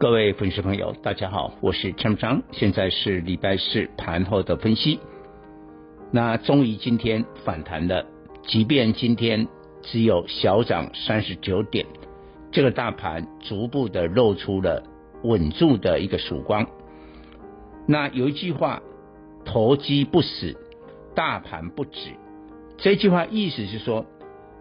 [0.00, 4.98] 各位粉丝朋友，大家好，我是陈章，现在是礼拜四盘后的分析。
[6.10, 8.06] 那终于今天反弹了，
[8.46, 9.46] 即便今天
[9.82, 11.84] 只有小涨三十九点，
[12.50, 14.82] 这个大盘逐步的露出了
[15.22, 16.66] 稳住的一个曙光。
[17.86, 18.80] 那有一句话，
[19.44, 20.56] 投机不死，
[21.14, 22.12] 大盘不止。
[22.78, 24.06] 这句话意思是说，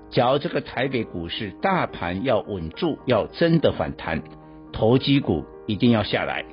[0.10, 4.22] 假如这个台北股市大盘要稳住，要真的反弹。
[4.80, 6.46] 投机股一定要下来。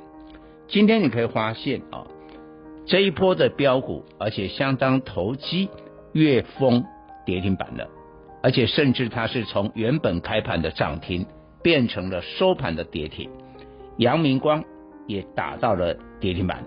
[0.66, 2.08] 今天你可以发现啊，
[2.84, 5.68] 这一波的标股，而且相当投机，
[6.12, 6.84] 越封
[7.24, 7.88] 跌停板了，
[8.42, 11.24] 而且甚至它是从原本开盘的涨停
[11.62, 13.30] 变成了收盘的跌停。
[13.98, 14.64] 阳明光
[15.06, 16.64] 也打到了跌停板，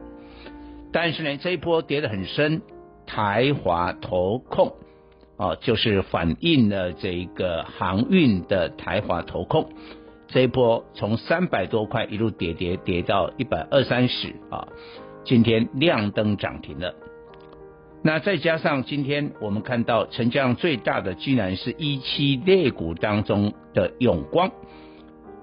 [0.94, 2.62] 但是呢，这一波跌得很深，
[3.06, 4.76] 台华投控
[5.36, 9.70] 啊，就是反映了这一个航运的台华投控。
[10.32, 14.68] 这一波从三百多块一路跌跌跌到一百二三十啊，
[15.24, 16.94] 今天亮灯涨停了。
[18.04, 24.52] 那再加上今天我们看到成交量最大的，居然是一期类股当中的永光，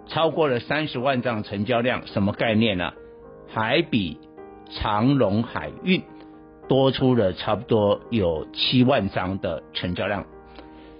[0.06, 2.94] 超过了三十万张成交量，什么概念呢、啊？
[3.48, 4.18] 还比
[4.70, 6.02] 长隆海运
[6.68, 10.24] 多出了差不多有七万张的成交量，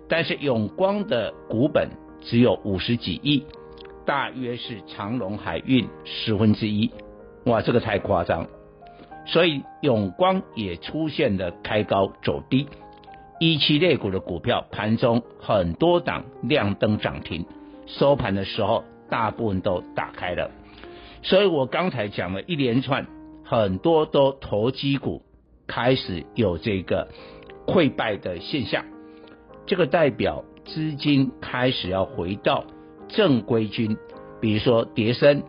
[0.09, 1.89] 但是永光的股本
[2.21, 3.45] 只有五十几亿。
[4.07, 6.93] 大约是长隆海运十分之一，
[7.45, 8.47] 哇，这个太夸张，
[9.27, 12.69] 所以永光也出现了开高走低，
[13.41, 17.45] 一期类股的股票盘中很多档亮灯涨停，
[17.87, 20.53] 收盘的时候大部分都打开了，
[21.23, 23.07] 所以我刚才讲了一连串，
[23.43, 25.23] 很多都投机股
[25.67, 27.09] 开始有这个
[27.67, 28.85] 溃败的现象，
[29.67, 32.65] 这个代表资金开始要回到。
[33.09, 33.97] 正规军，
[34.41, 35.43] 比如说跌升、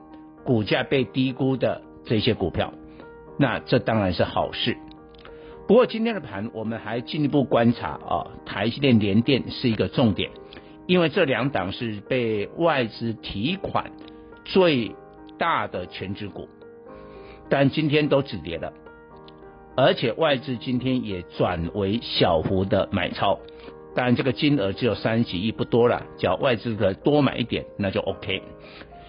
[0.43, 2.73] 股价被低估的这些股票，
[3.37, 4.77] 那这当然是好事。
[5.67, 10.31] 不过今天的盘，我们还进一步观察啊，台积电、联电是一个重点，
[10.85, 13.91] 因为这两档是被外资提款
[14.45, 14.95] 最
[15.37, 16.47] 大的全值股，
[17.49, 18.71] 但今天都止跌了，
[19.75, 23.39] 而且外资今天也转为小幅的买超。
[23.97, 26.03] 当然，这个金额只有三十几亿，不多了。
[26.19, 28.43] 只要外资的多买一点，那就 OK。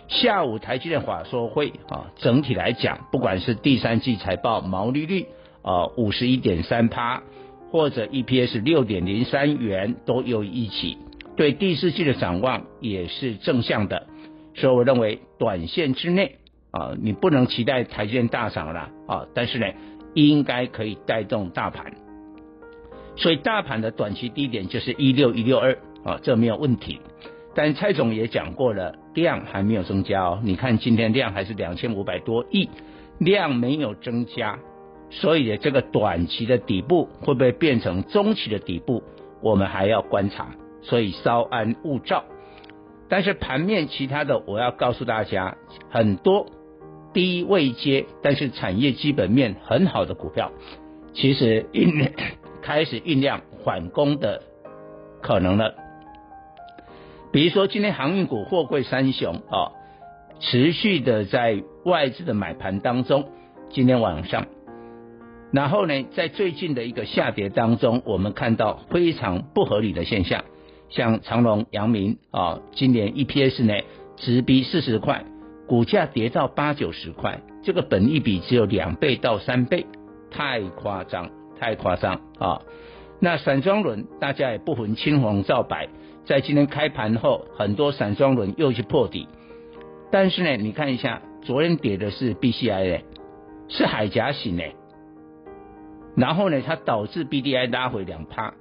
[0.09, 5.27] 下午台积电法说会啊，整体来讲，不管是第三季财报毛利率
[5.61, 7.23] 啊五十一点三趴，
[7.71, 10.97] 或者 EPS 六点零三元，都有一起。
[11.37, 14.07] 对第四季的展望也是正向的，
[14.55, 16.37] 所以我认为短线之内
[16.71, 19.67] 啊，你不能期待台积电大涨了啊，但是呢，
[20.15, 21.93] 应该可以带动大盘。
[23.19, 27.01] 所以大盘的短期低点就是一六一六二啊，这没有问题。
[27.55, 30.41] 但蔡总也讲过了，量还没有增加哦。
[30.45, 32.71] 你看今天量还是两千五百多亿，
[33.19, 34.61] 量没有增加，
[35.11, 39.03] 所以这个短期的底部会不会变成中期的底部，
[39.43, 40.55] 我们还要观察。
[40.83, 42.25] 所以稍安勿躁。
[43.09, 45.57] 但是盘面其他的，我要告诉大家，
[45.91, 46.47] 很多
[47.13, 50.53] 低位接但是产业基本面很好的股票，
[51.15, 51.67] 其实
[52.63, 54.43] 开始酝酿缓攻的
[55.21, 55.75] 可能了，
[57.33, 59.73] 比如说今天航运股货柜三雄啊，
[60.41, 63.31] 持续的在外资的买盘当中，
[63.71, 64.47] 今天晚上，
[65.53, 70.45] 然后呢，在最近的一个下跌当中，我们看到非常不合理的现象，
[70.89, 73.75] 像长荣、阳明啊，今年 EPS 呢
[74.17, 75.25] 直逼四十块，
[75.67, 79.87] 股价跌到八九十块，这个本益比只有两倍到三倍，
[80.31, 81.38] 太夸张。
[81.59, 82.63] 太夸张啊！
[83.21, 85.89] 那散装轮大家也不分青红皂白，
[86.25, 89.27] 在今天开盘后，很多散装轮又去破底。
[90.13, 93.03] 但是呢，你看一下，昨天跌的是 BCI 呢，
[93.69, 94.63] 是海岬型呢，
[96.17, 98.55] 然后呢，它导致 BDI 拉回两趴。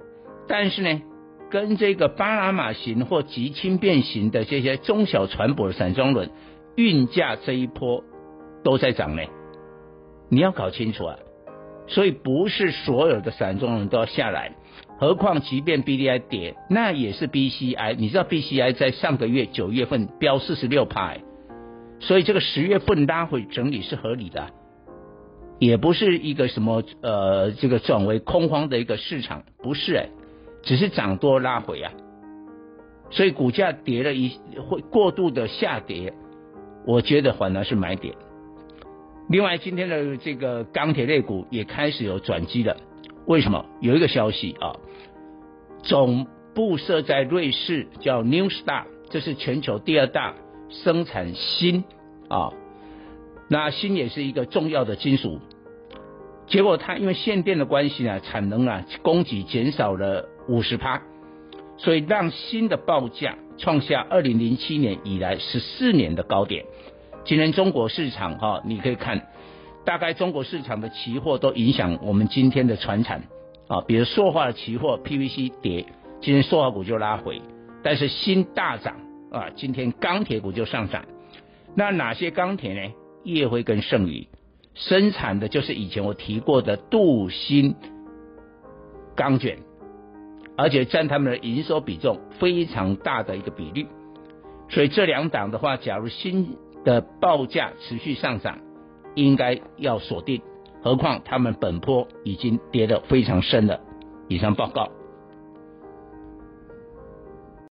[0.48, 1.02] 但是呢，
[1.50, 6.30] 跟这个巴拿马型或极轻便型的这些中小船舶的散装轮
[6.74, 8.02] 运价这一波
[8.64, 9.22] 都在涨呢，
[10.28, 11.16] 你要搞清楚啊！
[11.88, 14.52] 所以不是所有的散装人都要下来，
[14.98, 17.96] 何况即便 BDI 跌，那也是 BCI。
[17.96, 21.14] 你知道 BCI 在上个月九月份飙四十六趴，
[22.00, 24.50] 所以这个十月份拉回整理是合理的。
[25.58, 30.08] 也不是一个什么呃这个转为空方的一个市场，不是哎，
[30.62, 31.92] 只是涨多拉回啊，
[33.10, 34.38] 所以股价跌了一
[34.68, 36.12] 会过度的下跌，
[36.86, 38.14] 我觉得反而是买点。
[39.28, 42.78] 另外，今天的这个钢铁类股也开始有转机了，
[43.26, 43.66] 为什么？
[43.82, 44.76] 有一个消息啊，
[45.82, 50.34] 总部设在瑞士，叫 New Star，这是全球第二大
[50.70, 51.84] 生产锌
[52.30, 52.52] 啊。
[53.50, 55.40] 那锌也是一个重要的金属，
[56.46, 61.02] 结果它因为限电的关系呢，产能啊供给减少了五十趴，
[61.76, 66.64] 所以让锌的报价创下二零零七年以来十四年的高点。
[67.28, 69.26] 今天中国市场哈，你可以看，
[69.84, 73.24] 大概中国市场的期货都影响我们今天的传产
[73.68, 75.84] 啊，比如塑化的期货 PVC 跌，
[76.22, 77.42] 今天塑化股就拉回，
[77.82, 78.96] 但是锌大涨
[79.30, 81.04] 啊，今天钢铁股就上涨。
[81.74, 82.94] 那哪些钢铁呢？
[83.24, 84.26] 烨辉跟盛宇
[84.72, 87.74] 生产的就是以前我提过的镀锌
[89.14, 89.58] 钢卷，
[90.56, 93.86] 而且占他们的营收比重非常大的一个比率，
[94.70, 96.56] 所以这两档的话，假如锌
[96.88, 98.58] 的报价持续上涨，
[99.14, 100.40] 应该要锁定。
[100.82, 103.78] 何况他们本波已经跌得非常深了。
[104.26, 104.88] 以上报告。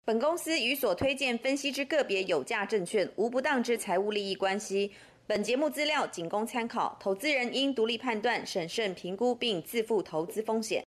[0.05, 4.91] 本公司与所推荐分析之个别有价证券无不当之财务利益关系。
[5.25, 10.77] 本节目资料仅供参考，投资人应独立判断、审慎评估并自负投资风险。